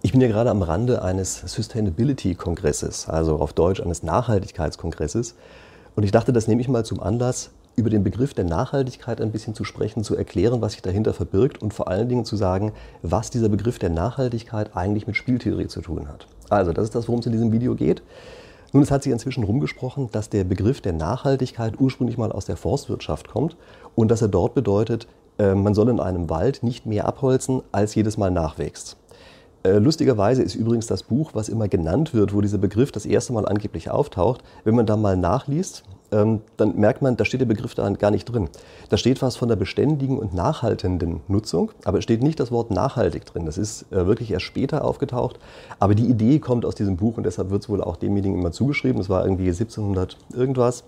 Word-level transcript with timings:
Ich 0.00 0.12
bin 0.12 0.20
ja 0.20 0.28
gerade 0.28 0.50
am 0.50 0.62
Rande 0.62 1.02
eines 1.02 1.40
Sustainability-Kongresses, 1.40 3.08
also 3.08 3.40
auf 3.40 3.52
Deutsch 3.52 3.80
eines 3.80 4.04
Nachhaltigkeitskongresses. 4.04 5.34
Und 5.96 6.04
ich 6.04 6.12
dachte, 6.12 6.32
das 6.32 6.46
nehme 6.46 6.60
ich 6.60 6.68
mal 6.68 6.84
zum 6.84 7.00
Anlass, 7.00 7.50
über 7.74 7.90
den 7.90 8.04
Begriff 8.04 8.32
der 8.32 8.44
Nachhaltigkeit 8.44 9.20
ein 9.20 9.32
bisschen 9.32 9.56
zu 9.56 9.64
sprechen, 9.64 10.04
zu 10.04 10.16
erklären, 10.16 10.60
was 10.60 10.74
sich 10.74 10.82
dahinter 10.82 11.14
verbirgt 11.14 11.60
und 11.60 11.74
vor 11.74 11.88
allen 11.88 12.08
Dingen 12.08 12.24
zu 12.24 12.36
sagen, 12.36 12.72
was 13.02 13.30
dieser 13.30 13.48
Begriff 13.48 13.80
der 13.80 13.90
Nachhaltigkeit 13.90 14.76
eigentlich 14.76 15.08
mit 15.08 15.16
Spieltheorie 15.16 15.66
zu 15.66 15.80
tun 15.80 16.06
hat. 16.06 16.28
Also, 16.48 16.72
das 16.72 16.84
ist 16.84 16.94
das, 16.94 17.08
worum 17.08 17.18
es 17.18 17.26
in 17.26 17.32
diesem 17.32 17.50
Video 17.50 17.74
geht. 17.74 18.00
Nun, 18.72 18.84
es 18.84 18.92
hat 18.92 19.02
sich 19.02 19.12
inzwischen 19.12 19.42
rumgesprochen, 19.42 20.10
dass 20.12 20.30
der 20.30 20.44
Begriff 20.44 20.80
der 20.80 20.92
Nachhaltigkeit 20.92 21.74
ursprünglich 21.80 22.18
mal 22.18 22.30
aus 22.30 22.44
der 22.44 22.56
Forstwirtschaft 22.56 23.28
kommt 23.28 23.56
und 23.96 24.12
dass 24.12 24.22
er 24.22 24.28
dort 24.28 24.54
bedeutet, 24.54 25.08
äh, 25.38 25.56
man 25.56 25.74
soll 25.74 25.88
in 25.88 25.98
einem 25.98 26.30
Wald 26.30 26.62
nicht 26.62 26.86
mehr 26.86 27.04
abholzen, 27.04 27.62
als 27.72 27.96
jedes 27.96 28.16
Mal 28.16 28.30
nachwächst. 28.30 28.96
Äh, 29.68 29.78
lustigerweise 29.78 30.42
ist 30.42 30.54
übrigens 30.54 30.86
das 30.86 31.02
Buch, 31.02 31.32
was 31.34 31.48
immer 31.48 31.68
genannt 31.68 32.14
wird, 32.14 32.34
wo 32.34 32.40
dieser 32.40 32.58
Begriff 32.58 32.90
das 32.90 33.04
erste 33.04 33.34
Mal 33.34 33.46
angeblich 33.46 33.90
auftaucht, 33.90 34.42
wenn 34.64 34.74
man 34.74 34.86
da 34.86 34.96
mal 34.96 35.16
nachliest, 35.16 35.84
ähm, 36.10 36.40
dann 36.56 36.76
merkt 36.76 37.02
man, 37.02 37.18
da 37.18 37.26
steht 37.26 37.42
der 37.42 37.46
Begriff 37.46 37.74
da 37.74 37.88
gar 37.90 38.10
nicht 38.10 38.24
drin. 38.24 38.48
Da 38.88 38.96
steht 38.96 39.20
was 39.20 39.36
von 39.36 39.48
der 39.48 39.56
beständigen 39.56 40.18
und 40.18 40.32
nachhaltenden 40.32 41.20
Nutzung, 41.28 41.72
aber 41.84 41.98
es 41.98 42.04
steht 42.04 42.22
nicht 42.22 42.40
das 42.40 42.50
Wort 42.50 42.70
nachhaltig 42.70 43.26
drin. 43.26 43.44
Das 43.44 43.58
ist 43.58 43.82
äh, 43.92 44.06
wirklich 44.06 44.30
erst 44.30 44.46
später 44.46 44.84
aufgetaucht. 44.84 45.38
Aber 45.78 45.94
die 45.94 46.06
Idee 46.06 46.38
kommt 46.38 46.64
aus 46.64 46.74
diesem 46.74 46.96
Buch 46.96 47.18
und 47.18 47.24
deshalb 47.24 47.50
wird 47.50 47.62
es 47.62 47.68
wohl 47.68 47.82
auch 47.82 47.96
demjenigen 47.96 48.38
immer 48.38 48.52
zugeschrieben. 48.52 49.02
Es 49.02 49.10
war 49.10 49.22
irgendwie 49.22 49.48
1700 49.48 50.16
irgendwas. 50.32 50.84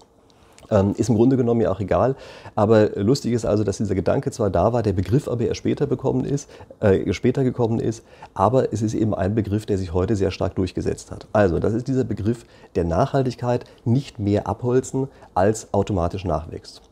Ähm, 0.71 0.95
ist 0.97 1.09
im 1.09 1.17
Grunde 1.17 1.37
genommen 1.37 1.61
ja 1.61 1.71
auch 1.71 1.81
egal. 1.81 2.15
Aber 2.55 2.91
lustig 2.95 3.33
ist 3.33 3.45
also, 3.45 3.65
dass 3.65 3.79
dieser 3.79 3.95
Gedanke 3.95 4.31
zwar 4.31 4.51
da 4.51 4.73
war, 4.73 4.83
der 4.83 4.93
Begriff 4.93 5.29
aber 5.29 5.45
erst 5.45 5.59
später, 5.59 5.87
bekommen 5.87 6.25
ist, 6.25 6.49
äh, 6.81 7.13
später 7.13 7.45
gekommen 7.45 7.81
ist, 7.81 8.05
aber 8.35 8.73
es 8.73 8.83
ist 8.83 8.95
eben 8.95 9.15
ein 9.15 9.35
Begriff, 9.35 9.67
der 9.67 9.79
sich 9.79 9.93
heute 9.93 10.17
sehr 10.17 10.31
stark 10.31 10.55
durchgesetzt 10.55 11.11
hat. 11.11 11.27
Also, 11.33 11.59
das 11.59 11.75
ist 11.75 11.89
dieser 11.89 12.05
Begriff 12.05 12.45
der 12.75 12.85
Nachhaltigkeit, 12.85 13.65
nicht 13.85 14.19
mehr 14.19 14.47
abholzen, 14.47 15.09
als 15.35 15.73
automatisch 15.73 16.25
nachwächst. 16.25 16.83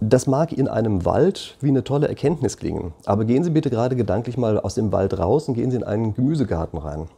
Das 0.00 0.28
mag 0.28 0.52
in 0.52 0.68
einem 0.68 1.04
Wald 1.04 1.56
wie 1.60 1.68
eine 1.68 1.82
tolle 1.82 2.06
Erkenntnis 2.06 2.56
klingen, 2.56 2.92
aber 3.04 3.24
gehen 3.24 3.42
Sie 3.42 3.50
bitte 3.50 3.68
gerade 3.68 3.96
gedanklich 3.96 4.36
mal 4.36 4.60
aus 4.60 4.76
dem 4.76 4.92
Wald 4.92 5.18
raus 5.18 5.48
und 5.48 5.54
gehen 5.54 5.72
Sie 5.72 5.76
in 5.76 5.82
einen 5.82 6.14
Gemüsegarten 6.14 6.78
rein. 6.78 7.08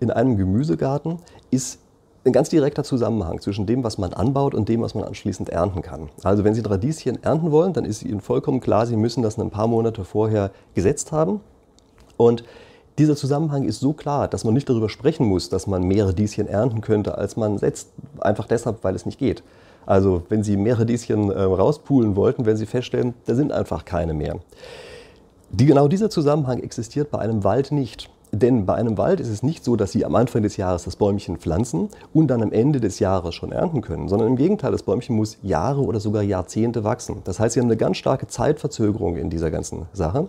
In 0.00 0.10
einem 0.10 0.36
Gemüsegarten 0.36 1.18
ist 1.52 1.78
ein 2.24 2.32
ganz 2.32 2.48
direkter 2.48 2.84
Zusammenhang 2.84 3.40
zwischen 3.40 3.66
dem, 3.66 3.84
was 3.84 3.98
man 3.98 4.14
anbaut 4.14 4.54
und 4.54 4.68
dem, 4.68 4.80
was 4.80 4.94
man 4.94 5.04
anschließend 5.04 5.50
ernten 5.50 5.82
kann. 5.82 6.08
Also 6.22 6.42
wenn 6.44 6.54
Sie 6.54 6.62
Radieschen 6.62 7.22
ernten 7.22 7.50
wollen, 7.50 7.72
dann 7.74 7.84
ist 7.84 8.02
Ihnen 8.02 8.20
vollkommen 8.20 8.60
klar, 8.60 8.86
Sie 8.86 8.96
müssen 8.96 9.22
das 9.22 9.38
ein 9.38 9.50
paar 9.50 9.66
Monate 9.66 10.04
vorher 10.04 10.50
gesetzt 10.74 11.12
haben. 11.12 11.40
Und 12.16 12.44
dieser 12.96 13.16
Zusammenhang 13.16 13.64
ist 13.64 13.80
so 13.80 13.92
klar, 13.92 14.28
dass 14.28 14.44
man 14.44 14.54
nicht 14.54 14.68
darüber 14.68 14.88
sprechen 14.88 15.26
muss, 15.26 15.48
dass 15.48 15.66
man 15.66 15.82
mehr 15.82 16.06
Radieschen 16.06 16.46
ernten 16.46 16.80
könnte, 16.80 17.18
als 17.18 17.36
man 17.36 17.58
setzt, 17.58 17.88
einfach 18.20 18.46
deshalb, 18.46 18.84
weil 18.84 18.94
es 18.94 19.04
nicht 19.04 19.18
geht. 19.18 19.42
Also 19.84 20.22
wenn 20.28 20.42
Sie 20.42 20.56
mehr 20.56 20.78
Radieschen 20.78 21.30
äh, 21.30 21.42
rauspulen 21.42 22.16
wollten, 22.16 22.46
werden 22.46 22.56
Sie 22.56 22.66
feststellen, 22.66 23.14
da 23.26 23.34
sind 23.34 23.52
einfach 23.52 23.84
keine 23.84 24.14
mehr. 24.14 24.36
Die, 25.50 25.66
genau 25.66 25.88
dieser 25.88 26.08
Zusammenhang 26.08 26.60
existiert 26.60 27.10
bei 27.10 27.18
einem 27.18 27.44
Wald 27.44 27.70
nicht. 27.70 28.08
Denn 28.34 28.66
bei 28.66 28.74
einem 28.74 28.98
Wald 28.98 29.20
ist 29.20 29.28
es 29.28 29.42
nicht 29.42 29.64
so, 29.64 29.76
dass 29.76 29.92
Sie 29.92 30.04
am 30.04 30.14
Anfang 30.14 30.42
des 30.42 30.56
Jahres 30.56 30.84
das 30.84 30.96
Bäumchen 30.96 31.38
pflanzen 31.38 31.88
und 32.12 32.28
dann 32.28 32.42
am 32.42 32.52
Ende 32.52 32.80
des 32.80 32.98
Jahres 32.98 33.34
schon 33.34 33.52
ernten 33.52 33.80
können, 33.80 34.08
sondern 34.08 34.28
im 34.28 34.36
Gegenteil, 34.36 34.72
das 34.72 34.82
Bäumchen 34.82 35.16
muss 35.16 35.38
Jahre 35.42 35.82
oder 35.82 36.00
sogar 36.00 36.22
Jahrzehnte 36.22 36.84
wachsen. 36.84 37.22
Das 37.24 37.38
heißt, 37.38 37.54
Sie 37.54 37.60
haben 37.60 37.68
eine 37.68 37.76
ganz 37.76 37.96
starke 37.96 38.26
Zeitverzögerung 38.26 39.16
in 39.16 39.30
dieser 39.30 39.50
ganzen 39.50 39.86
Sache. 39.92 40.28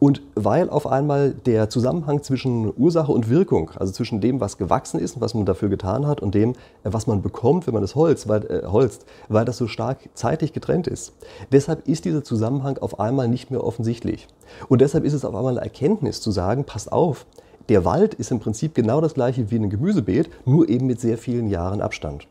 Und 0.00 0.22
weil 0.36 0.70
auf 0.70 0.86
einmal 0.86 1.32
der 1.32 1.68
Zusammenhang 1.68 2.22
zwischen 2.22 2.72
Ursache 2.76 3.10
und 3.10 3.28
Wirkung, 3.28 3.72
also 3.76 3.92
zwischen 3.92 4.20
dem, 4.20 4.40
was 4.40 4.56
gewachsen 4.56 5.00
ist 5.00 5.16
und 5.16 5.22
was 5.22 5.34
man 5.34 5.44
dafür 5.44 5.68
getan 5.68 6.06
hat 6.06 6.20
und 6.20 6.34
dem, 6.34 6.50
äh, 6.50 6.54
was 6.84 7.06
man 7.06 7.20
bekommt, 7.20 7.66
wenn 7.66 7.74
man 7.74 7.82
es 7.82 7.94
holzt, 7.94 8.28
weil, 8.28 8.44
äh, 8.46 8.66
holzt, 8.66 9.06
weil 9.28 9.44
das 9.44 9.56
so 9.56 9.66
stark 9.66 9.98
zeitlich 10.14 10.52
getrennt 10.52 10.86
ist. 10.86 11.12
Deshalb 11.50 11.88
ist 11.88 12.04
dieser 12.04 12.22
Zusammenhang 12.22 12.78
auf 12.78 13.00
einmal 13.00 13.28
nicht 13.28 13.50
mehr 13.50 13.64
offensichtlich. 13.64 14.28
Und 14.68 14.80
deshalb 14.80 15.04
ist 15.04 15.14
es 15.14 15.24
auf 15.24 15.34
einmal 15.34 15.58
eine 15.58 15.66
Erkenntnis 15.66 16.20
zu 16.20 16.30
sagen, 16.30 16.64
passt 16.64 16.92
auf, 16.92 17.26
der 17.68 17.84
Wald 17.84 18.14
ist 18.14 18.30
im 18.30 18.40
Prinzip 18.40 18.74
genau 18.74 19.00
das 19.00 19.14
gleiche 19.14 19.50
wie 19.50 19.56
ein 19.56 19.68
Gemüsebeet, 19.68 20.30
nur 20.46 20.68
eben 20.68 20.86
mit 20.86 21.00
sehr 21.00 21.18
vielen 21.18 21.48
Jahren 21.48 21.82
Abstand. 21.82 22.26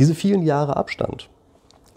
Diese 0.00 0.14
vielen 0.14 0.42
Jahre 0.42 0.76
Abstand, 0.76 1.28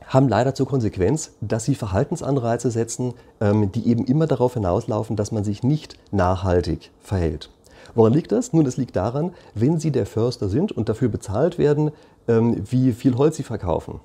haben 0.08 0.30
leider 0.30 0.56
zur 0.56 0.68
Konsequenz, 0.68 1.32
dass 1.42 1.66
sie 1.66 1.76
Verhaltensanreize 1.76 2.72
setzen, 2.72 3.14
ähm, 3.42 3.72
die 3.72 3.88
eben 3.88 4.06
immer 4.06 4.28
darauf 4.28 4.54
hinauslaufen, 4.54 5.16
dass 5.16 5.32
man 5.32 5.44
sich 5.44 5.64
nicht 5.64 5.98
nachhaltig 6.12 6.92
verhält. 7.02 7.50
Woran 7.96 8.14
liegt 8.14 8.32
das? 8.32 8.54
Nun, 8.54 8.66
es 8.66 8.78
liegt 8.78 8.96
daran, 8.96 9.34
wenn 9.56 9.80
Sie 9.80 9.92
der 9.92 10.06
Förster 10.06 10.50
sind 10.50 10.72
und 10.72 10.88
dafür 10.88 11.10
bezahlt 11.10 11.58
werden, 11.58 11.92
ähm, 12.28 12.64
wie 12.70 12.92
viel 12.92 13.18
Holz 13.18 13.38
Sie 13.38 13.44
verkaufen. 13.44 14.00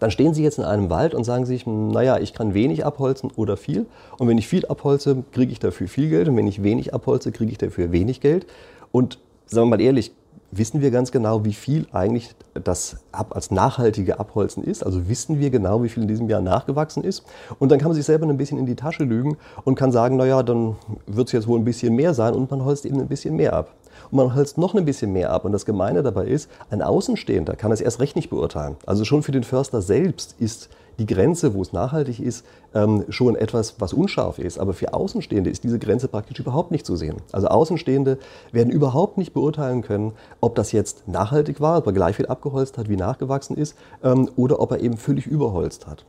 Dann 0.00 0.10
stehen 0.10 0.34
Sie 0.34 0.42
jetzt 0.42 0.58
in 0.58 0.64
einem 0.64 0.90
Wald 0.90 1.14
und 1.14 1.24
sagen 1.24 1.46
sich, 1.46 1.66
naja, 1.66 2.18
ich 2.18 2.34
kann 2.34 2.54
wenig 2.54 2.84
abholzen 2.84 3.30
oder 3.36 3.56
viel. 3.56 3.86
Und 4.18 4.28
wenn 4.28 4.36
ich 4.36 4.48
viel 4.48 4.66
abholze, 4.66 5.22
kriege 5.32 5.52
ich 5.52 5.60
dafür 5.60 5.88
viel 5.88 6.08
Geld. 6.10 6.28
Und 6.28 6.36
wenn 6.36 6.46
ich 6.46 6.62
wenig 6.62 6.92
abholze, 6.92 7.30
kriege 7.32 7.52
ich 7.52 7.58
dafür 7.58 7.92
wenig 7.92 8.20
Geld. 8.20 8.46
Und 8.90 9.18
sagen 9.46 9.68
wir 9.68 9.76
mal 9.76 9.80
ehrlich, 9.80 10.12
wissen 10.56 10.80
wir 10.80 10.90
ganz 10.90 11.12
genau, 11.12 11.44
wie 11.44 11.52
viel 11.52 11.86
eigentlich 11.92 12.34
das 12.52 12.96
als 13.12 13.50
nachhaltige 13.50 14.18
Abholzen 14.18 14.64
ist. 14.64 14.84
Also 14.84 15.08
wissen 15.08 15.38
wir 15.40 15.50
genau, 15.50 15.82
wie 15.82 15.88
viel 15.88 16.02
in 16.02 16.08
diesem 16.08 16.28
Jahr 16.28 16.40
nachgewachsen 16.40 17.04
ist. 17.04 17.24
Und 17.58 17.70
dann 17.70 17.78
kann 17.78 17.88
man 17.88 17.94
sich 17.94 18.04
selber 18.04 18.26
ein 18.26 18.36
bisschen 18.36 18.58
in 18.58 18.66
die 18.66 18.76
Tasche 18.76 19.04
lügen 19.04 19.36
und 19.64 19.74
kann 19.74 19.92
sagen, 19.92 20.16
naja, 20.16 20.42
dann 20.42 20.76
wird 21.06 21.28
es 21.28 21.32
jetzt 21.32 21.46
wohl 21.46 21.58
ein 21.58 21.64
bisschen 21.64 21.94
mehr 21.94 22.14
sein 22.14 22.34
und 22.34 22.50
man 22.50 22.64
holzt 22.64 22.86
eben 22.86 23.00
ein 23.00 23.08
bisschen 23.08 23.36
mehr 23.36 23.52
ab. 23.54 23.74
Und 24.10 24.18
man 24.18 24.34
holzt 24.34 24.58
noch 24.58 24.74
ein 24.74 24.84
bisschen 24.84 25.12
mehr 25.12 25.30
ab. 25.30 25.44
Und 25.44 25.52
das 25.52 25.64
Gemeine 25.64 26.02
dabei 26.02 26.26
ist, 26.26 26.50
ein 26.70 26.82
Außenstehender 26.82 27.56
kann 27.56 27.72
es 27.72 27.80
erst 27.80 28.00
recht 28.00 28.16
nicht 28.16 28.30
beurteilen. 28.30 28.76
Also 28.86 29.04
schon 29.04 29.22
für 29.22 29.32
den 29.32 29.44
Förster 29.44 29.82
selbst 29.82 30.36
ist 30.38 30.68
die 30.98 31.06
Grenze, 31.06 31.54
wo 31.54 31.62
es 31.62 31.72
nachhaltig 31.72 32.20
ist, 32.20 32.44
ähm, 32.74 33.04
schon 33.08 33.36
etwas, 33.36 33.76
was 33.78 33.92
unscharf 33.92 34.38
ist. 34.38 34.58
Aber 34.58 34.74
für 34.74 34.94
Außenstehende 34.94 35.50
ist 35.50 35.64
diese 35.64 35.78
Grenze 35.78 36.08
praktisch 36.08 36.38
überhaupt 36.38 36.70
nicht 36.70 36.86
zu 36.86 36.96
sehen. 36.96 37.16
Also 37.32 37.48
Außenstehende 37.48 38.18
werden 38.52 38.70
überhaupt 38.70 39.18
nicht 39.18 39.32
beurteilen 39.32 39.82
können, 39.82 40.12
ob 40.40 40.54
das 40.54 40.72
jetzt 40.72 41.08
nachhaltig 41.08 41.60
war, 41.60 41.78
ob 41.78 41.86
er 41.86 41.92
gleich 41.92 42.16
viel 42.16 42.26
abgeholzt 42.26 42.78
hat, 42.78 42.88
wie 42.88 42.96
nachgewachsen 42.96 43.56
ist, 43.56 43.76
ähm, 44.02 44.30
oder 44.36 44.60
ob 44.60 44.70
er 44.72 44.80
eben 44.80 44.96
völlig 44.96 45.26
überholzt 45.26 45.86
hat. 45.86 46.04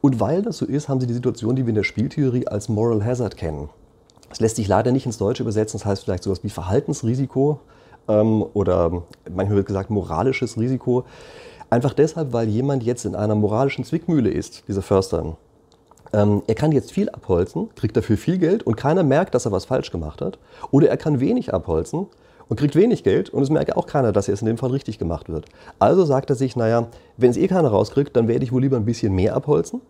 Und 0.00 0.20
weil 0.20 0.42
das 0.42 0.58
so 0.58 0.66
ist, 0.66 0.88
haben 0.88 1.00
sie 1.00 1.06
die 1.06 1.14
Situation, 1.14 1.56
die 1.56 1.64
wir 1.64 1.70
in 1.70 1.74
der 1.74 1.82
Spieltheorie 1.82 2.46
als 2.46 2.68
Moral 2.68 3.04
Hazard 3.04 3.36
kennen. 3.36 3.68
Das 4.28 4.40
lässt 4.40 4.56
sich 4.56 4.68
leider 4.68 4.92
nicht 4.92 5.06
ins 5.06 5.18
Deutsche 5.18 5.42
übersetzen, 5.42 5.78
das 5.78 5.86
heißt 5.86 6.04
vielleicht 6.04 6.24
sowas 6.24 6.42
wie 6.42 6.50
Verhaltensrisiko 6.50 7.60
ähm, 8.08 8.44
oder 8.54 9.02
manchmal 9.30 9.56
wird 9.56 9.66
gesagt 9.66 9.90
moralisches 9.90 10.58
Risiko. 10.58 11.04
Einfach 11.68 11.94
deshalb, 11.94 12.32
weil 12.32 12.48
jemand 12.48 12.84
jetzt 12.84 13.04
in 13.04 13.16
einer 13.16 13.34
moralischen 13.34 13.84
Zwickmühle 13.84 14.30
ist, 14.30 14.64
dieser 14.68 14.82
Förster. 14.82 15.36
Ähm, 16.12 16.42
er 16.46 16.54
kann 16.54 16.70
jetzt 16.70 16.92
viel 16.92 17.08
abholzen, 17.08 17.68
kriegt 17.74 17.96
dafür 17.96 18.16
viel 18.16 18.38
Geld 18.38 18.62
und 18.62 18.76
keiner 18.76 19.02
merkt, 19.02 19.34
dass 19.34 19.46
er 19.46 19.52
was 19.52 19.64
falsch 19.64 19.90
gemacht 19.90 20.20
hat. 20.20 20.38
Oder 20.70 20.88
er 20.88 20.96
kann 20.96 21.18
wenig 21.18 21.52
abholzen 21.52 22.06
und 22.48 22.58
kriegt 22.58 22.76
wenig 22.76 23.02
Geld 23.02 23.30
und 23.30 23.42
es 23.42 23.50
merkt 23.50 23.74
auch 23.76 23.86
keiner, 23.86 24.12
dass 24.12 24.28
er 24.28 24.34
es 24.34 24.42
in 24.42 24.46
dem 24.46 24.58
Fall 24.58 24.70
richtig 24.70 24.98
gemacht 24.98 25.28
wird. 25.28 25.46
Also 25.80 26.04
sagt 26.04 26.30
er 26.30 26.36
sich, 26.36 26.54
naja, 26.54 26.86
wenn 27.16 27.30
es 27.30 27.36
eh 27.36 27.48
keiner 27.48 27.68
rauskriegt, 27.68 28.16
dann 28.16 28.28
werde 28.28 28.44
ich 28.44 28.52
wohl 28.52 28.62
lieber 28.62 28.76
ein 28.76 28.84
bisschen 28.84 29.12
mehr 29.14 29.34
abholzen 29.34 29.80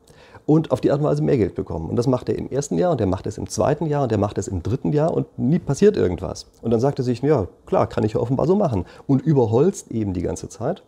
und 0.46 0.70
auf 0.70 0.80
die 0.80 0.90
Art 0.92 1.00
und 1.00 1.06
Weise 1.06 1.22
mehr 1.22 1.36
Geld 1.36 1.56
bekommen. 1.56 1.90
Und 1.90 1.96
das 1.96 2.06
macht 2.06 2.28
er 2.28 2.38
im 2.38 2.48
ersten 2.50 2.78
Jahr 2.78 2.92
und 2.92 3.00
er 3.00 3.06
macht 3.06 3.26
es 3.26 3.36
im 3.36 3.48
zweiten 3.48 3.86
Jahr 3.86 4.04
und 4.04 4.12
er 4.12 4.18
macht 4.18 4.38
es 4.38 4.48
im 4.48 4.62
dritten 4.62 4.92
Jahr 4.92 5.12
und 5.12 5.38
nie 5.38 5.58
passiert 5.58 5.96
irgendwas. 5.96 6.46
Und 6.62 6.70
dann 6.70 6.80
sagt 6.80 6.98
er 6.98 7.04
sich, 7.04 7.20
ja 7.22 7.48
klar, 7.66 7.88
kann 7.88 8.04
ich 8.04 8.12
ja 8.12 8.20
offenbar 8.20 8.46
so 8.46 8.54
machen 8.54 8.86
und 9.06 9.22
überholzt 9.22 9.90
eben 9.90 10.12
die 10.12 10.22
ganze 10.22 10.48
Zeit. 10.48 10.84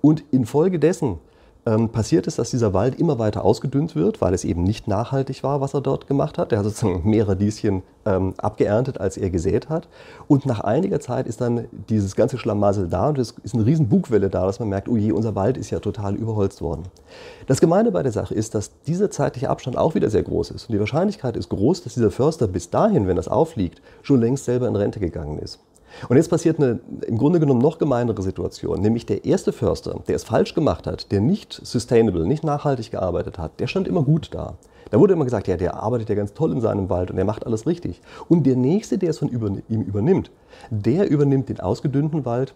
Und 0.00 0.22
infolgedessen 0.30 1.18
passiert 1.64 2.26
es, 2.26 2.36
dass 2.36 2.50
dieser 2.50 2.72
Wald 2.72 2.98
immer 2.98 3.18
weiter 3.18 3.44
ausgedünnt 3.44 3.94
wird, 3.94 4.20
weil 4.20 4.32
es 4.32 4.44
eben 4.44 4.62
nicht 4.62 4.88
nachhaltig 4.88 5.42
war, 5.42 5.60
was 5.60 5.74
er 5.74 5.80
dort 5.80 6.06
gemacht 6.06 6.38
hat. 6.38 6.52
Er 6.52 6.58
hat 6.58 6.64
sozusagen 6.64 7.02
mehr 7.08 7.28
Radieschen 7.28 7.82
ähm, 8.06 8.34
abgeerntet, 8.38 8.98
als 8.98 9.16
er 9.16 9.30
gesät 9.30 9.68
hat. 9.68 9.88
Und 10.26 10.46
nach 10.46 10.60
einiger 10.60 11.00
Zeit 11.00 11.26
ist 11.26 11.40
dann 11.40 11.66
dieses 11.88 12.16
ganze 12.16 12.38
Schlamassel 12.38 12.88
da 12.88 13.08
und 13.08 13.18
es 13.18 13.34
ist 13.42 13.54
eine 13.54 13.66
riesen 13.66 13.88
Bugwelle 13.88 14.30
da, 14.30 14.46
dass 14.46 14.58
man 14.58 14.70
merkt, 14.70 14.88
oh 14.88 14.96
je, 14.96 15.12
unser 15.12 15.34
Wald 15.34 15.58
ist 15.58 15.70
ja 15.70 15.80
total 15.80 16.14
überholzt 16.14 16.62
worden. 16.62 16.84
Das 17.46 17.60
Gemeine 17.60 17.92
bei 17.92 18.02
der 18.02 18.12
Sache 18.12 18.34
ist, 18.34 18.54
dass 18.54 18.80
dieser 18.86 19.10
zeitliche 19.10 19.50
Abstand 19.50 19.76
auch 19.76 19.94
wieder 19.94 20.08
sehr 20.08 20.22
groß 20.22 20.52
ist. 20.52 20.68
Und 20.68 20.72
die 20.72 20.80
Wahrscheinlichkeit 20.80 21.36
ist 21.36 21.50
groß, 21.50 21.82
dass 21.82 21.94
dieser 21.94 22.10
Förster 22.10 22.48
bis 22.48 22.70
dahin, 22.70 23.06
wenn 23.06 23.16
das 23.16 23.28
aufliegt, 23.28 23.82
schon 24.02 24.20
längst 24.20 24.46
selber 24.46 24.66
in 24.66 24.76
Rente 24.76 25.00
gegangen 25.00 25.38
ist. 25.38 25.60
Und 26.08 26.16
jetzt 26.16 26.30
passiert 26.30 26.58
eine 26.58 26.80
im 27.06 27.18
Grunde 27.18 27.40
genommen 27.40 27.60
noch 27.60 27.78
gemeinere 27.78 28.22
Situation, 28.22 28.80
nämlich 28.80 29.06
der 29.06 29.24
erste 29.24 29.52
Förster, 29.52 30.00
der 30.08 30.16
es 30.16 30.24
falsch 30.24 30.54
gemacht 30.54 30.86
hat, 30.86 31.10
der 31.12 31.20
nicht 31.20 31.52
sustainable, 31.52 32.26
nicht 32.26 32.44
nachhaltig 32.44 32.90
gearbeitet 32.90 33.38
hat, 33.38 33.60
der 33.60 33.66
stand 33.66 33.88
immer 33.88 34.02
gut 34.02 34.30
da. 34.32 34.54
Da 34.90 34.98
wurde 34.98 35.12
immer 35.12 35.24
gesagt, 35.24 35.46
ja, 35.46 35.56
der 35.56 35.74
arbeitet 35.74 36.08
ja 36.08 36.14
ganz 36.14 36.34
toll 36.34 36.52
in 36.52 36.60
seinem 36.60 36.90
Wald 36.90 37.10
und 37.10 37.16
der 37.16 37.24
macht 37.24 37.46
alles 37.46 37.66
richtig. 37.66 38.00
Und 38.28 38.44
der 38.44 38.56
nächste, 38.56 38.98
der 38.98 39.10
es 39.10 39.18
von 39.18 39.28
ihm 39.68 39.82
übernimmt, 39.82 40.30
der 40.70 41.08
übernimmt 41.08 41.48
den 41.48 41.60
ausgedünnten 41.60 42.24
Wald 42.24 42.54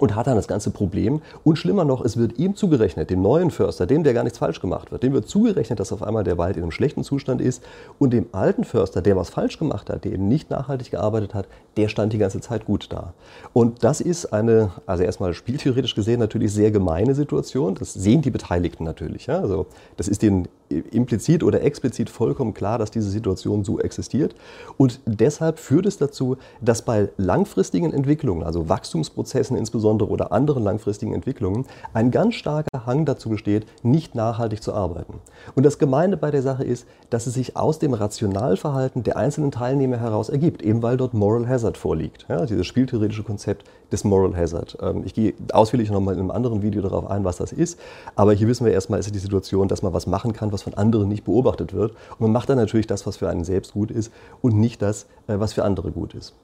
und 0.00 0.14
hat 0.14 0.26
dann 0.26 0.36
das 0.36 0.48
ganze 0.48 0.70
Problem. 0.70 1.20
Und 1.44 1.56
schlimmer 1.56 1.84
noch, 1.84 2.04
es 2.04 2.16
wird 2.16 2.38
ihm 2.38 2.54
zugerechnet, 2.54 3.10
dem 3.10 3.22
neuen 3.22 3.50
Förster, 3.50 3.86
dem, 3.86 4.04
der 4.04 4.14
gar 4.14 4.24
nichts 4.24 4.38
falsch 4.38 4.60
gemacht 4.60 4.90
wird, 4.90 5.02
dem 5.02 5.12
wird 5.12 5.28
zugerechnet, 5.28 5.80
dass 5.80 5.92
auf 5.92 6.02
einmal 6.02 6.24
der 6.24 6.38
Wald 6.38 6.56
in 6.56 6.62
einem 6.62 6.72
schlechten 6.72 7.04
Zustand 7.04 7.40
ist. 7.40 7.62
Und 7.98 8.12
dem 8.12 8.26
alten 8.32 8.64
Förster, 8.64 9.02
der 9.02 9.16
was 9.16 9.30
falsch 9.30 9.58
gemacht 9.58 9.90
hat, 9.90 10.04
der 10.04 10.12
eben 10.12 10.28
nicht 10.28 10.50
nachhaltig 10.50 10.90
gearbeitet 10.90 11.34
hat, 11.34 11.46
der 11.76 11.88
stand 11.88 12.12
die 12.12 12.18
ganze 12.18 12.40
Zeit 12.40 12.64
gut 12.64 12.88
da. 12.90 13.12
Und 13.52 13.84
das 13.84 14.00
ist 14.00 14.32
eine, 14.32 14.72
also 14.86 15.02
erstmal 15.02 15.34
spieltheoretisch 15.34 15.94
gesehen, 15.94 16.20
natürlich 16.20 16.52
sehr 16.52 16.70
gemeine 16.70 17.14
Situation. 17.14 17.74
Das 17.74 17.94
sehen 17.94 18.22
die 18.22 18.30
Beteiligten 18.30 18.84
natürlich. 18.84 19.26
Ja? 19.26 19.40
Also 19.40 19.66
das 19.96 20.08
ist 20.08 20.22
denen 20.22 20.48
implizit 20.68 21.42
oder 21.42 21.62
explizit 21.62 22.10
vollkommen 22.10 22.54
klar, 22.54 22.78
dass 22.78 22.90
diese 22.90 23.10
Situation 23.10 23.64
so 23.64 23.80
existiert. 23.80 24.34
Und 24.76 25.00
deshalb 25.06 25.58
führt 25.58 25.86
es 25.86 25.98
dazu, 25.98 26.36
dass 26.60 26.82
bei 26.82 27.08
langfristigen 27.16 27.92
Entwicklungen, 27.92 28.42
also 28.42 28.68
Wachstumsprozessen 28.68 29.56
insbesondere 29.56 30.10
oder 30.10 30.32
anderen 30.32 30.62
langfristigen 30.64 31.14
Entwicklungen, 31.14 31.66
ein 31.94 32.10
ganz 32.10 32.34
starker 32.34 32.86
Hang 32.86 33.04
dazu 33.04 33.30
besteht, 33.30 33.66
nicht 33.82 34.14
nachhaltig 34.14 34.62
zu 34.62 34.72
arbeiten. 34.72 35.14
Und 35.54 35.64
das 35.64 35.78
Gemeine 35.78 36.16
bei 36.16 36.30
der 36.30 36.42
Sache 36.42 36.64
ist, 36.64 36.86
dass 37.10 37.26
es 37.26 37.34
sich 37.34 37.56
aus 37.56 37.78
dem 37.78 37.94
Rationalverhalten 37.94 39.02
der 39.02 39.16
einzelnen 39.16 39.50
Teilnehmer 39.50 39.98
heraus 39.98 40.28
ergibt, 40.28 40.62
eben 40.62 40.82
weil 40.82 40.96
dort 40.96 41.14
Moral 41.14 41.48
Hazard 41.48 41.76
vorliegt. 41.76 42.26
Ja, 42.28 42.44
dieses 42.44 42.66
spieltheoretische 42.66 43.22
Konzept 43.22 43.64
des 43.90 44.04
Moral 44.04 44.36
Hazard. 44.36 44.76
Ähm, 44.82 45.02
ich 45.04 45.14
gehe 45.14 45.34
ausführlich 45.52 45.90
nochmal 45.90 46.14
in 46.14 46.20
einem 46.20 46.30
anderen 46.30 46.62
Video 46.62 46.82
darauf 46.82 47.10
ein, 47.10 47.24
was 47.24 47.36
das 47.36 47.52
ist. 47.52 47.78
Aber 48.16 48.32
hier 48.32 48.48
wissen 48.48 48.66
wir 48.66 48.72
erstmal, 48.72 49.00
ist 49.00 49.14
die 49.14 49.18
Situation, 49.18 49.68
dass 49.68 49.82
man 49.82 49.92
was 49.92 50.06
machen 50.06 50.32
kann, 50.32 50.52
was 50.52 50.57
von 50.62 50.74
anderen 50.74 51.08
nicht 51.08 51.24
beobachtet 51.24 51.72
wird. 51.72 51.92
Und 51.92 52.20
man 52.20 52.32
macht 52.32 52.48
dann 52.48 52.58
natürlich 52.58 52.86
das, 52.86 53.06
was 53.06 53.16
für 53.16 53.28
einen 53.28 53.44
selbst 53.44 53.72
gut 53.72 53.90
ist 53.90 54.12
und 54.40 54.56
nicht 54.56 54.82
das, 54.82 55.04
äh, 55.26 55.38
was 55.38 55.52
für 55.52 55.64
andere 55.64 55.92
gut 55.92 56.14
ist. 56.14 56.34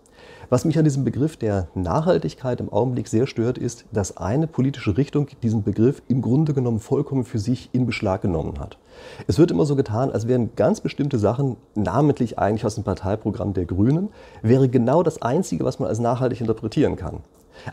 Was 0.51 0.65
mich 0.65 0.79
an 0.79 0.85
diesem 0.85 1.05
Begriff 1.05 1.37
der 1.37 1.69
Nachhaltigkeit 1.75 2.61
im 2.61 2.73
Augenblick 2.73 3.09
sehr 3.09 3.27
stört, 3.27 3.57
ist, 3.59 3.87
dass 3.93 4.19
eine 4.19 4.47
politische 4.47 4.97
Richtung 4.97 5.29
diesen 5.43 5.63
Begriff 5.63 6.03
im 6.09 6.21
Grunde 6.23 6.53
genommen 6.53 6.81
vollkommen 6.81 7.25
für 7.25 7.39
sich 7.39 7.71
in 7.73 7.87
Beschlag 7.87 8.23
genommen 8.23 8.59
hat. 8.61 8.79
Es 9.27 9.39
wird 9.39 9.51
immer 9.51 9.65
so 9.65 9.75
getan, 9.75 10.11
als 10.11 10.29
wären 10.29 10.51
ganz 10.55 10.81
bestimmte 10.81 11.19
Sachen, 11.19 11.57
namentlich 11.75 12.39
eigentlich 12.39 12.65
aus 12.65 12.75
dem 12.75 12.85
Parteiprogramm 12.85 13.55
der 13.55 13.65
Grünen, 13.65 14.11
wäre 14.43 14.69
genau 14.69 15.03
das 15.03 15.23
Einzige, 15.23 15.65
was 15.65 15.79
man 15.79 15.89
als 15.89 15.99
nachhaltig 15.99 16.41
interpretieren 16.41 16.97
kann. 16.97 17.21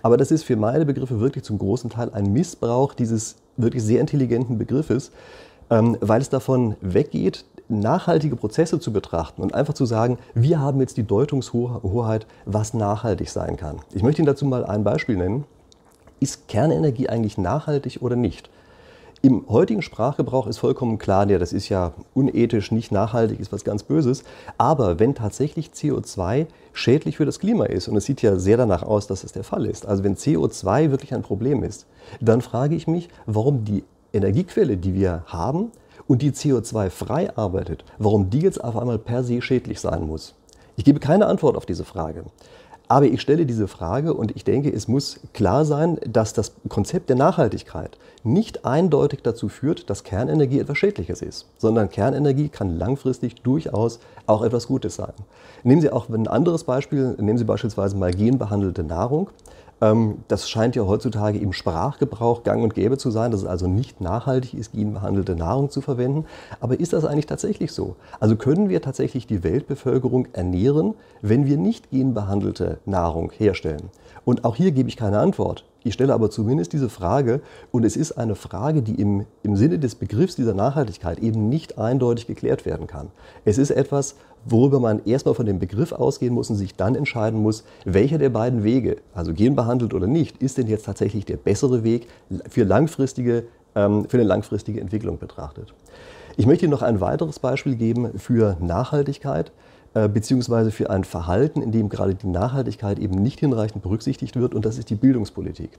Aber 0.02 0.18
das 0.18 0.32
ist 0.32 0.44
für 0.44 0.56
meine 0.56 0.86
Begriffe 0.86 1.20
wirklich 1.20 1.44
zum 1.44 1.58
großen 1.58 1.90
Teil 1.90 2.12
ein 2.14 2.32
Missbrauch 2.32 2.94
dieses 2.94 3.36
wirklich 3.58 3.84
sehr 3.84 4.00
intelligenten 4.00 4.58
Begriffes, 4.58 5.12
weil 5.72 6.22
es 6.22 6.30
davon 6.30 6.76
weggeht, 6.82 7.46
nachhaltige 7.70 8.36
Prozesse 8.36 8.80
zu 8.80 8.92
betrachten 8.92 9.42
und 9.42 9.54
einfach 9.54 9.74
zu 9.74 9.86
sagen, 9.86 10.18
wir 10.34 10.60
haben 10.60 10.82
jetzt 10.82 10.98
die 10.98 11.08
Deutungshoheit, 11.08 12.28
was 12.46 12.74
nachhaltig 12.74 13.30
sein 13.30 13.56
kann. 13.56 13.80
Ich 13.94 14.04
möchte 14.04 14.22
Ihnen 14.22 14.28
dazu 14.28 14.46
mal 14.46 14.66
ein 14.66 14.84
Beispiel 14.84 15.16
nennen. 15.16 15.46
Ist 16.20 16.48
Kernenergie 16.48 17.08
eigentlich 17.08 17.38
nachhaltig 17.38 18.00
oder 18.02 18.16
nicht? 18.16 18.50
Im 19.24 19.48
heutigen 19.48 19.84
Sprachgebrauch 19.84 20.48
ist 20.48 20.58
vollkommen 20.58 20.98
klar, 20.98 21.30
ja, 21.30 21.38
das 21.38 21.54
ist 21.54 21.70
ja 21.70 21.94
unethisch, 22.16 22.72
nicht 22.72 22.92
nachhaltig, 22.92 23.40
ist 23.40 23.54
was 23.54 23.64
ganz 23.64 23.84
Böses. 23.84 24.24
Aber 24.58 25.00
wenn 25.00 25.14
tatsächlich 25.14 25.70
CO2 25.70 26.48
schädlich 26.74 27.18
für 27.18 27.26
das 27.26 27.40
Klima 27.40 27.66
ist, 27.66 27.88
und 27.88 27.96
es 27.96 28.06
sieht 28.06 28.24
ja 28.24 28.38
sehr 28.38 28.58
danach 28.58 28.82
aus, 28.82 29.06
dass 29.06 29.24
es 29.24 29.32
der 29.32 29.44
Fall 29.44 29.68
ist, 29.68 29.86
also 29.86 30.04
wenn 30.04 30.16
CO2 30.16 30.90
wirklich 30.90 31.14
ein 31.14 31.22
Problem 31.22 31.64
ist, 31.64 31.86
dann 32.20 32.42
frage 32.42 32.76
ich 32.76 32.88
mich, 32.88 33.10
warum 33.28 33.64
die 33.64 33.84
Energiequelle, 34.14 34.78
die 34.78 34.94
wir 34.94 35.24
haben 35.28 35.72
und 36.08 36.22
die 36.22 36.32
CO2 36.32 36.90
frei 36.90 37.36
arbeitet, 37.36 37.86
warum 37.98 38.30
die 38.30 38.42
jetzt 38.42 38.64
auf 38.64 38.78
einmal 38.78 39.00
per 39.00 39.24
se 39.24 39.42
schädlich 39.42 39.80
sein 39.80 40.06
muss. 40.06 40.36
Ich 40.76 40.86
gebe 40.86 41.00
keine 41.00 41.28
Antwort 41.28 41.58
auf 41.58 41.66
diese 41.66 41.86
Frage. 41.86 42.24
Aber 42.92 43.06
ich 43.06 43.22
stelle 43.22 43.46
diese 43.46 43.70
Frage 43.70 44.14
und 44.14 44.36
ich 44.36 44.44
denke, 44.44 44.70
es 44.70 44.90
muss 44.90 45.22
klar 45.32 45.64
sein, 45.64 45.98
dass 46.06 46.34
das 46.34 46.52
Konzept 46.68 47.08
der 47.08 47.16
Nachhaltigkeit 47.16 47.98
nicht 48.26 48.66
eindeutig 48.66 49.22
dazu 49.24 49.48
führt, 49.48 49.90
dass 49.90 50.04
Kernenergie 50.04 50.60
etwas 50.60 50.78
Schädliches 50.78 51.22
ist, 51.22 51.48
sondern 51.58 51.90
Kernenergie 51.90 52.50
kann 52.50 52.78
langfristig 52.78 53.36
durchaus 53.44 54.00
auch 54.26 54.42
etwas 54.42 54.68
Gutes 54.68 54.96
sein. 54.96 55.14
Nehmen 55.64 55.80
Sie 55.80 55.90
auch 55.90 56.10
ein 56.10 56.28
anderes 56.28 56.66
Beispiel, 56.66 57.16
nehmen 57.18 57.38
Sie 57.38 57.46
beispielsweise 57.46 57.96
mal 57.96 58.14
genbehandelte 58.14 58.84
Nahrung. 58.84 59.30
Ähm, 59.82 60.20
das 60.28 60.50
scheint 60.50 60.76
ja 60.76 60.86
heutzutage 60.86 61.40
im 61.40 61.54
Sprachgebrauch 61.54 62.44
gang 62.44 62.64
und 62.64 62.74
gäbe 62.74 62.98
zu 62.98 63.12
sein, 63.12 63.32
dass 63.32 63.42
es 63.42 63.48
also 63.48 63.68
nicht 63.68 64.00
nachhaltig 64.00 64.54
ist, 64.54 64.74
genbehandelte 64.74 65.36
Nahrung 65.36 65.70
zu 65.70 65.82
verwenden. 65.82 66.26
Aber 66.60 66.80
ist 66.80 66.94
das 66.94 67.04
eigentlich 67.04 67.26
tatsächlich 67.26 67.72
so? 67.72 67.96
Also 68.20 68.36
können 68.36 68.70
wir 68.70 68.82
tatsächlich 68.82 69.28
die 69.28 69.44
Weltbevölkerung 69.44 70.28
ernähren, 70.34 70.94
wenn 71.22 71.46
wir 71.46 71.58
nicht 71.58 71.90
genbehandelte 71.90 72.80
Nahrung 72.86 73.32
herstellen? 73.32 73.90
Und 74.24 74.46
auch 74.46 74.56
hier 74.56 74.72
gebe 74.72 74.88
ich 74.88 74.98
keine 74.98 75.20
Antwort. 75.20 75.66
Ich 75.84 75.96
stelle 75.96 76.14
aber 76.14 76.30
zumindest 76.30 76.74
diese 76.74 76.90
Frage 76.90 77.42
und 77.72 77.84
es 77.84 77.96
ist 77.96 78.12
eine 78.12 78.36
Frage, 78.36 78.84
die 78.84 79.02
im, 79.02 79.26
im 79.42 79.56
Sinne 79.56 79.80
des 79.80 79.96
Begriffs 79.96 80.36
dieser 80.36 80.54
Nachhaltigkeit 80.54 81.20
eben 81.20 81.50
nicht 81.50 81.80
eindeutig 81.80 82.28
geklärt 82.28 82.66
werden 82.66 82.86
kann. 82.86 83.08
Es 83.46 83.58
ist 83.58 83.72
etwas, 83.72 84.16
worüber 84.46 84.80
man 84.80 85.04
erstmal 85.06 85.34
von 85.34 85.48
dem 85.48 85.58
Begriff 85.58 85.92
ausgehen 85.92 86.34
muss 86.34 86.52
und 86.52 86.58
sich 86.58 86.76
dann 86.76 86.94
entscheiden 86.94 87.42
muss, 87.42 87.64
welcher 87.84 88.20
der 88.20 88.30
beiden 88.30 88.64
Wege, 88.64 88.98
also 89.16 89.34
genbehandelt 89.34 89.96
oder 89.96 90.06
nicht, 90.06 90.38
ist 90.38 90.60
denn 90.60 90.68
jetzt 90.68 90.86
tatsächlich 90.86 91.26
der 91.26 91.38
bessere 91.38 91.84
Weg 91.84 92.08
für, 92.48 92.64
langfristige, 92.64 93.46
ähm, 93.74 94.06
für 94.08 94.18
eine 94.18 94.28
langfristige 94.28 94.82
Entwicklung 94.82 95.18
betrachtet. 95.18 95.74
Ich 96.38 96.46
möchte 96.46 96.66
Ihnen 96.66 96.72
noch 96.72 96.84
ein 96.84 97.02
weiteres 97.02 97.40
Beispiel 97.40 97.76
geben 97.76 98.20
für 98.20 98.56
Nachhaltigkeit 98.60 99.52
beziehungsweise 99.94 100.72
für 100.72 100.90
ein 100.90 101.04
Verhalten, 101.04 101.62
in 101.62 101.72
dem 101.72 101.90
gerade 101.90 102.16
die 102.16 102.28
Nachhaltigkeit 102.28 103.00
eben 103.00 103.22
nicht 103.22 103.40
hinreichend 103.40 103.84
berücksichtigt 103.84 104.36
wird, 104.36 104.56
und 104.56 104.66
das 104.66 104.78
ist 104.78 104.90
die 104.90 104.96
Bildungspolitik. 104.96 105.72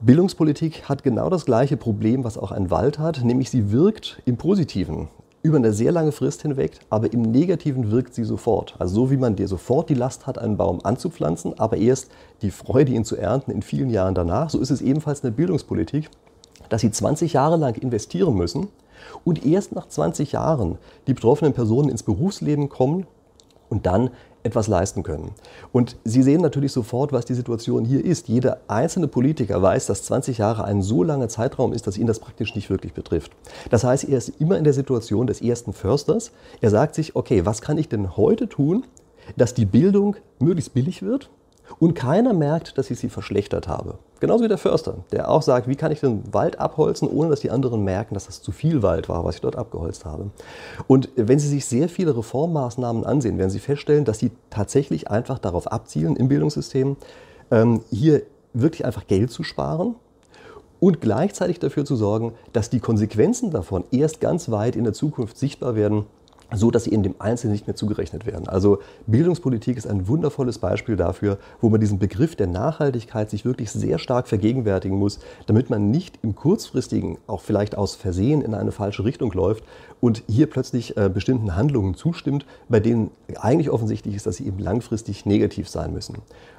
Bildungspolitik 0.00 0.88
hat 0.88 1.02
genau 1.02 1.30
das 1.30 1.46
gleiche 1.46 1.78
Problem, 1.78 2.24
was 2.24 2.36
auch 2.36 2.52
ein 2.52 2.70
Wald 2.70 2.98
hat, 2.98 3.24
nämlich 3.24 3.48
sie 3.48 3.72
wirkt 3.72 4.20
im 4.26 4.36
Positiven 4.36 5.08
über 5.42 5.56
eine 5.58 5.72
sehr 5.72 5.92
lange 5.92 6.12
Frist 6.12 6.42
hinweg, 6.42 6.78
aber 6.88 7.12
im 7.12 7.22
Negativen 7.22 7.90
wirkt 7.90 8.14
sie 8.14 8.24
sofort. 8.24 8.74
Also 8.78 8.94
so 8.94 9.10
wie 9.10 9.18
man 9.18 9.36
dir 9.36 9.46
sofort 9.46 9.90
die 9.90 9.94
Last 9.94 10.26
hat, 10.26 10.38
einen 10.38 10.56
Baum 10.56 10.80
anzupflanzen, 10.84 11.58
aber 11.58 11.76
erst 11.76 12.10
die 12.40 12.50
Freude, 12.50 12.92
ihn 12.92 13.04
zu 13.04 13.16
ernten 13.16 13.50
in 13.50 13.60
vielen 13.60 13.90
Jahren 13.90 14.14
danach, 14.14 14.48
so 14.48 14.58
ist 14.58 14.70
es 14.70 14.80
ebenfalls 14.80 15.20
in 15.20 15.28
der 15.28 15.36
Bildungspolitik, 15.36 16.08
dass 16.70 16.80
sie 16.80 16.90
20 16.90 17.34
Jahre 17.34 17.56
lang 17.56 17.76
investieren 17.76 18.34
müssen 18.34 18.68
und 19.24 19.44
erst 19.44 19.74
nach 19.74 19.88
20 19.88 20.32
Jahren 20.32 20.78
die 21.06 21.14
betroffenen 21.14 21.52
Personen 21.52 21.88
ins 21.88 22.02
Berufsleben 22.02 22.68
kommen 22.68 23.06
und 23.68 23.86
dann 23.86 24.10
etwas 24.44 24.68
leisten 24.68 25.02
können. 25.02 25.32
Und 25.72 25.96
Sie 26.04 26.22
sehen 26.22 26.42
natürlich 26.42 26.72
sofort, 26.72 27.12
was 27.12 27.24
die 27.24 27.34
Situation 27.34 27.84
hier 27.84 28.04
ist. 28.04 28.28
Jeder 28.28 28.58
einzelne 28.68 29.08
Politiker 29.08 29.60
weiß, 29.60 29.86
dass 29.86 30.02
20 30.04 30.38
Jahre 30.38 30.64
ein 30.64 30.82
so 30.82 31.02
langer 31.02 31.28
Zeitraum 31.28 31.72
ist, 31.72 31.86
dass 31.86 31.96
ihn 31.96 32.06
das 32.06 32.20
praktisch 32.20 32.54
nicht 32.54 32.68
wirklich 32.68 32.92
betrifft. 32.92 33.32
Das 33.70 33.84
heißt, 33.84 34.04
er 34.04 34.18
ist 34.18 34.40
immer 34.40 34.58
in 34.58 34.64
der 34.64 34.74
Situation 34.74 35.26
des 35.26 35.40
ersten 35.40 35.72
Försters. 35.72 36.30
Er 36.60 36.70
sagt 36.70 36.94
sich, 36.94 37.16
okay, 37.16 37.46
was 37.46 37.62
kann 37.62 37.78
ich 37.78 37.88
denn 37.88 38.16
heute 38.18 38.48
tun, 38.48 38.84
dass 39.36 39.54
die 39.54 39.64
Bildung 39.64 40.16
möglichst 40.38 40.74
billig 40.74 41.02
wird 41.02 41.30
und 41.78 41.94
keiner 41.94 42.32
merkt, 42.32 42.78
dass 42.78 42.90
ich 42.90 42.98
sie 42.98 43.08
verschlechtert 43.08 43.68
habe. 43.68 43.98
Genauso 44.20 44.44
wie 44.44 44.48
der 44.48 44.58
Förster, 44.58 44.98
der 45.12 45.30
auch 45.30 45.42
sagt, 45.42 45.68
wie 45.68 45.76
kann 45.76 45.92
ich 45.92 46.00
den 46.00 46.22
Wald 46.32 46.58
abholzen, 46.58 47.08
ohne 47.08 47.30
dass 47.30 47.40
die 47.40 47.50
anderen 47.50 47.84
merken, 47.84 48.14
dass 48.14 48.26
das 48.26 48.40
zu 48.40 48.52
viel 48.52 48.82
Wald 48.82 49.08
war, 49.08 49.24
was 49.24 49.36
ich 49.36 49.40
dort 49.40 49.56
abgeholzt 49.56 50.04
habe. 50.04 50.30
Und 50.86 51.10
wenn 51.16 51.38
Sie 51.38 51.48
sich 51.48 51.66
sehr 51.66 51.88
viele 51.88 52.16
Reformmaßnahmen 52.16 53.04
ansehen, 53.04 53.38
werden 53.38 53.50
Sie 53.50 53.58
feststellen, 53.58 54.04
dass 54.04 54.18
sie 54.18 54.30
tatsächlich 54.50 55.10
einfach 55.10 55.38
darauf 55.38 55.70
abzielen 55.70 56.16
im 56.16 56.28
Bildungssystem, 56.28 56.96
ähm, 57.50 57.82
hier 57.90 58.22
wirklich 58.52 58.84
einfach 58.84 59.06
Geld 59.06 59.30
zu 59.30 59.42
sparen 59.42 59.96
und 60.80 61.00
gleichzeitig 61.00 61.58
dafür 61.58 61.84
zu 61.84 61.96
sorgen, 61.96 62.32
dass 62.52 62.70
die 62.70 62.80
Konsequenzen 62.80 63.50
davon 63.50 63.84
erst 63.90 64.20
ganz 64.20 64.50
weit 64.50 64.76
in 64.76 64.84
der 64.84 64.92
Zukunft 64.92 65.36
sichtbar 65.36 65.74
werden 65.74 66.06
so 66.54 66.70
dass 66.70 66.84
sie 66.84 66.90
in 66.90 67.02
dem 67.02 67.14
Einzelnen 67.18 67.52
nicht 67.52 67.66
mehr 67.66 67.76
zugerechnet 67.76 68.26
werden. 68.26 68.48
Also 68.48 68.78
Bildungspolitik 69.06 69.76
ist 69.76 69.86
ein 69.86 70.08
wundervolles 70.08 70.58
Beispiel 70.58 70.96
dafür, 70.96 71.38
wo 71.60 71.68
man 71.68 71.80
diesen 71.80 71.98
Begriff 71.98 72.36
der 72.36 72.46
Nachhaltigkeit 72.46 73.30
sich 73.30 73.44
wirklich 73.44 73.70
sehr 73.70 73.98
stark 73.98 74.28
vergegenwärtigen 74.28 74.98
muss, 74.98 75.18
damit 75.46 75.70
man 75.70 75.90
nicht 75.90 76.18
im 76.22 76.34
kurzfristigen, 76.34 77.18
auch 77.26 77.40
vielleicht 77.40 77.76
aus 77.76 77.94
Versehen 77.94 78.42
in 78.42 78.54
eine 78.54 78.72
falsche 78.72 79.04
Richtung 79.04 79.32
läuft 79.32 79.64
und 80.00 80.22
hier 80.28 80.48
plötzlich 80.48 80.96
äh, 80.96 81.08
bestimmten 81.08 81.56
Handlungen 81.56 81.94
zustimmt, 81.94 82.46
bei 82.68 82.80
denen 82.80 83.10
eigentlich 83.40 83.70
offensichtlich 83.70 84.14
ist, 84.14 84.26
dass 84.26 84.36
sie 84.36 84.46
eben 84.46 84.58
langfristig 84.58 85.26
negativ 85.26 85.68
sein 85.68 85.92
müssen. 85.92 86.18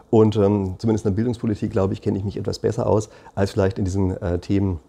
Und 0.09 0.35
ähm, 0.35 0.75
zumindest 0.77 1.05
in 1.05 1.11
der 1.11 1.15
Bildungspolitik, 1.15 1.71
glaube 1.71 1.93
ich, 1.93 2.01
kenne 2.01 2.17
ich 2.17 2.23
mich 2.23 2.37
etwas 2.37 2.59
besser 2.59 2.87
aus 2.87 3.09
als 3.33 3.51
vielleicht 3.51 3.77
in 3.77 3.85
diesen 3.85 4.15
äh, 4.21 4.39
Themen 4.39 4.79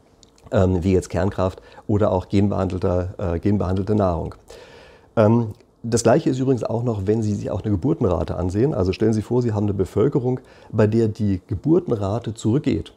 ähm, 0.52 0.82
wie 0.82 0.92
jetzt 0.92 1.08
Kernkraft 1.08 1.60
oder 1.86 2.12
auch 2.12 2.28
genbehandelte, 2.28 3.14
äh, 3.18 3.38
genbehandelte 3.38 3.94
Nahrung. 3.94 4.34
Ähm, 5.16 5.48
das 5.82 6.02
Gleiche 6.02 6.30
ist 6.30 6.38
übrigens 6.38 6.64
auch 6.64 6.82
noch, 6.82 7.06
wenn 7.06 7.22
Sie 7.22 7.34
sich 7.34 7.50
auch 7.50 7.62
eine 7.62 7.70
Geburtenrate 7.70 8.36
ansehen. 8.36 8.74
Also 8.74 8.92
stellen 8.92 9.12
Sie 9.12 9.22
vor, 9.22 9.42
Sie 9.42 9.52
haben 9.52 9.64
eine 9.64 9.74
Bevölkerung, 9.74 10.40
bei 10.70 10.86
der 10.86 11.08
die 11.08 11.40
Geburtenrate 11.46 12.34
zurückgeht. 12.34 12.92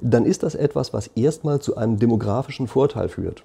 Dann 0.00 0.24
ist 0.24 0.42
das 0.42 0.54
etwas, 0.54 0.92
was 0.92 1.08
erstmal 1.08 1.60
zu 1.60 1.76
einem 1.76 1.98
demografischen 1.98 2.68
Vorteil 2.68 3.08
führt. 3.08 3.44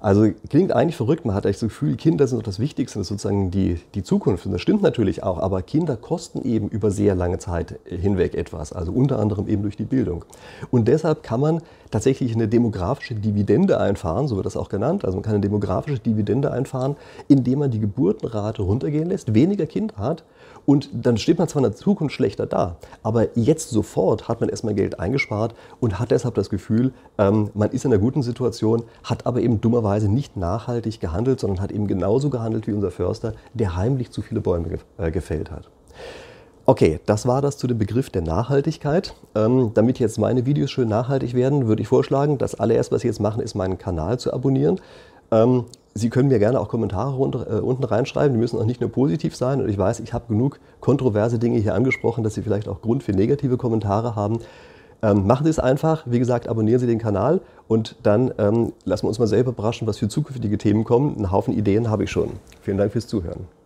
Also 0.00 0.30
klingt 0.48 0.72
eigentlich 0.72 0.96
verrückt, 0.96 1.24
man 1.24 1.34
hat 1.34 1.44
echt 1.44 1.60
das 1.60 1.68
Gefühl, 1.68 1.96
Kinder 1.96 2.28
sind 2.28 2.38
doch 2.38 2.44
das 2.44 2.60
Wichtigste, 2.60 3.00
das 3.00 3.06
ist 3.06 3.08
sozusagen 3.08 3.50
die, 3.50 3.80
die 3.94 4.04
Zukunft. 4.04 4.46
Und 4.46 4.52
das 4.52 4.60
stimmt 4.60 4.80
natürlich 4.80 5.24
auch, 5.24 5.38
aber 5.38 5.60
Kinder 5.62 5.96
kosten 5.96 6.42
eben 6.42 6.68
über 6.68 6.92
sehr 6.92 7.16
lange 7.16 7.38
Zeit 7.38 7.80
hinweg 7.84 8.34
etwas, 8.34 8.72
also 8.72 8.92
unter 8.92 9.18
anderem 9.18 9.48
eben 9.48 9.62
durch 9.62 9.76
die 9.76 9.84
Bildung. 9.84 10.24
Und 10.70 10.86
deshalb 10.86 11.24
kann 11.24 11.40
man 11.40 11.62
tatsächlich 11.90 12.32
eine 12.32 12.46
demografische 12.46 13.16
Dividende 13.16 13.80
einfahren, 13.80 14.28
so 14.28 14.36
wird 14.36 14.46
das 14.46 14.56
auch 14.56 14.68
genannt. 14.68 15.04
Also 15.04 15.16
man 15.16 15.24
kann 15.24 15.34
eine 15.34 15.42
demografische 15.42 15.98
Dividende 15.98 16.52
einfahren, 16.52 16.96
indem 17.26 17.58
man 17.58 17.70
die 17.72 17.80
Geburtenrate 17.80 18.62
runtergehen 18.62 19.08
lässt, 19.08 19.34
weniger 19.34 19.66
Kinder 19.66 19.96
hat 19.96 20.22
und 20.68 20.90
dann 20.92 21.16
steht 21.16 21.38
man 21.38 21.48
zwar 21.48 21.60
in 21.60 21.70
der 21.70 21.76
Zukunft 21.76 22.14
schlechter 22.14 22.44
da, 22.44 22.76
aber 23.02 23.38
jetzt 23.38 23.70
sofort 23.70 24.28
hat 24.28 24.42
man 24.42 24.50
erstmal 24.50 24.74
Geld 24.74 25.00
eingespart 25.00 25.54
und 25.80 25.98
hat 25.98 26.10
deshalb 26.10 26.34
das 26.34 26.50
Gefühl, 26.50 26.92
ähm, 27.16 27.48
man 27.54 27.70
ist 27.70 27.86
in 27.86 27.90
einer 27.90 27.98
guten 27.98 28.22
Situation, 28.22 28.82
hat 29.02 29.24
aber 29.24 29.40
eben 29.40 29.62
dummerweise 29.62 30.10
nicht 30.10 30.36
nachhaltig 30.36 31.00
gehandelt, 31.00 31.40
sondern 31.40 31.62
hat 31.62 31.72
eben 31.72 31.86
genauso 31.86 32.28
gehandelt 32.28 32.66
wie 32.66 32.74
unser 32.74 32.90
Förster, 32.90 33.32
der 33.54 33.76
heimlich 33.76 34.10
zu 34.10 34.20
viele 34.20 34.42
Bäume 34.42 34.78
äh, 34.98 35.10
gefällt 35.10 35.50
hat. 35.50 35.70
Okay, 36.66 37.00
das 37.06 37.24
war 37.26 37.40
das 37.40 37.56
zu 37.56 37.66
dem 37.66 37.78
Begriff 37.78 38.10
der 38.10 38.20
Nachhaltigkeit. 38.20 39.14
Ähm, 39.34 39.70
damit 39.72 39.98
jetzt 39.98 40.18
meine 40.18 40.44
Videos 40.44 40.70
schön 40.70 40.90
nachhaltig 40.90 41.32
werden, 41.32 41.66
würde 41.66 41.80
ich 41.80 41.88
vorschlagen, 41.88 42.36
das 42.36 42.56
allererste, 42.56 42.94
was 42.94 43.00
Sie 43.00 43.08
jetzt 43.08 43.20
machen, 43.20 43.40
ist 43.40 43.54
meinen 43.54 43.78
Kanal 43.78 44.18
zu 44.18 44.34
abonnieren. 44.34 44.78
Ähm, 45.30 45.64
Sie 45.98 46.10
können 46.10 46.28
mir 46.28 46.38
gerne 46.38 46.60
auch 46.60 46.68
Kommentare 46.68 47.14
runter, 47.14 47.46
äh, 47.50 47.60
unten 47.60 47.84
reinschreiben, 47.84 48.32
die 48.32 48.38
müssen 48.38 48.58
auch 48.58 48.64
nicht 48.64 48.80
nur 48.80 48.90
positiv 48.90 49.36
sein. 49.36 49.60
Und 49.60 49.68
ich 49.68 49.76
weiß, 49.76 50.00
ich 50.00 50.12
habe 50.12 50.26
genug 50.28 50.60
kontroverse 50.80 51.38
Dinge 51.38 51.58
hier 51.58 51.74
angesprochen, 51.74 52.24
dass 52.24 52.34
Sie 52.34 52.42
vielleicht 52.42 52.68
auch 52.68 52.80
Grund 52.80 53.02
für 53.02 53.12
negative 53.12 53.56
Kommentare 53.56 54.14
haben. 54.14 54.38
Ähm, 55.02 55.26
machen 55.26 55.44
Sie 55.44 55.50
es 55.50 55.58
einfach. 55.58 56.04
Wie 56.06 56.18
gesagt, 56.18 56.48
abonnieren 56.48 56.80
Sie 56.80 56.86
den 56.86 56.98
Kanal 56.98 57.40
und 57.68 57.96
dann 58.02 58.32
ähm, 58.38 58.72
lassen 58.84 59.04
wir 59.04 59.08
uns 59.08 59.18
mal 59.18 59.26
selber 59.26 59.50
überraschen, 59.50 59.86
was 59.86 59.98
für 59.98 60.08
zukünftige 60.08 60.58
Themen 60.58 60.84
kommen. 60.84 61.16
Einen 61.16 61.30
Haufen 61.30 61.54
Ideen 61.54 61.90
habe 61.90 62.04
ich 62.04 62.10
schon. 62.10 62.30
Vielen 62.62 62.78
Dank 62.78 62.92
fürs 62.92 63.06
Zuhören. 63.06 63.57